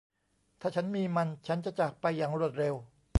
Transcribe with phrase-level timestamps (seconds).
[0.61, 2.75] ถ้าฉันมีมัน ฉันจะจากไปอย่างรวดเร็ว